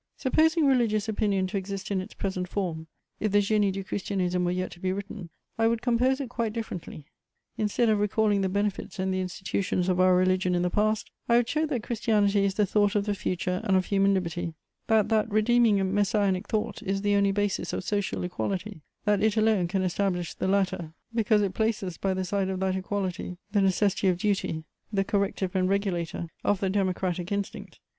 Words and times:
Supposing 0.17 0.65
religious 0.65 1.07
opinion 1.07 1.45
to 1.45 1.57
exist 1.57 1.91
in 1.91 2.01
its 2.01 2.15
present 2.15 2.47
form, 2.49 2.87
if 3.19 3.31
the 3.31 3.37
Génie 3.37 3.71
du 3.71 3.83
Christianisme 3.83 4.43
were 4.43 4.49
yet 4.49 4.71
to 4.71 4.79
be 4.79 4.91
written, 4.91 5.29
I 5.59 5.67
would 5.67 5.83
compose 5.83 6.19
it 6.19 6.27
quite 6.27 6.53
differently: 6.53 7.05
instead 7.55 7.87
of 7.87 7.99
recalling 7.99 8.41
the 8.41 8.49
benefits 8.49 8.97
and 8.97 9.13
the 9.13 9.21
institutions 9.21 9.89
of 9.89 9.99
our 9.99 10.15
religion 10.15 10.55
in 10.55 10.63
the 10.63 10.71
past, 10.71 11.11
I 11.29 11.37
would 11.37 11.47
show 11.47 11.67
that 11.67 11.83
Christianity 11.83 12.43
is 12.45 12.55
the 12.55 12.65
thought 12.65 12.95
of 12.95 13.05
the 13.05 13.13
future 13.13 13.61
and 13.63 13.77
of 13.77 13.85
human 13.85 14.15
liberty; 14.15 14.55
that 14.87 15.09
that 15.09 15.29
redeeming 15.29 15.79
and 15.79 15.93
Messianic 15.93 16.47
thought 16.47 16.81
is 16.81 17.03
the 17.03 17.13
only 17.15 17.31
basis 17.31 17.71
of 17.71 17.83
social 17.83 18.23
equality; 18.23 18.81
that 19.05 19.21
it 19.21 19.37
alone 19.37 19.67
can 19.67 19.83
establish 19.83 20.33
the 20.33 20.47
latter, 20.47 20.93
because 21.13 21.43
it 21.43 21.53
places 21.53 21.97
by 21.97 22.15
the 22.15 22.25
side 22.25 22.49
of 22.49 22.59
that 22.61 22.75
equality 22.75 23.37
the 23.51 23.61
necessity 23.61 24.07
of 24.07 24.17
duty, 24.17 24.63
the 24.91 25.03
corrective 25.03 25.55
and 25.55 25.69
regulator 25.69 26.27
of 26.43 26.59
the 26.59 26.71
democratic 26.71 27.31
instinct. 27.31 27.79